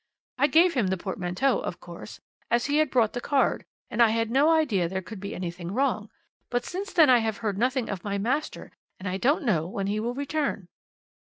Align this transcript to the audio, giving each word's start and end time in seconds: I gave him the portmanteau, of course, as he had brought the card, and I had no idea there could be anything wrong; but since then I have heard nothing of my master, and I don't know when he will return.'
I 0.39 0.47
gave 0.47 0.73
him 0.73 0.87
the 0.87 0.97
portmanteau, 0.97 1.59
of 1.59 1.79
course, 1.79 2.19
as 2.49 2.65
he 2.65 2.77
had 2.77 2.89
brought 2.89 3.13
the 3.13 3.21
card, 3.21 3.65
and 3.91 4.01
I 4.01 4.09
had 4.09 4.31
no 4.31 4.49
idea 4.49 4.89
there 4.89 5.03
could 5.03 5.19
be 5.19 5.35
anything 5.35 5.71
wrong; 5.71 6.09
but 6.49 6.65
since 6.65 6.91
then 6.91 7.11
I 7.11 7.19
have 7.19 7.37
heard 7.45 7.59
nothing 7.59 7.87
of 7.87 8.03
my 8.03 8.17
master, 8.17 8.71
and 8.99 9.07
I 9.07 9.17
don't 9.17 9.43
know 9.43 9.67
when 9.67 9.85
he 9.85 9.99
will 9.99 10.15
return.' 10.15 10.69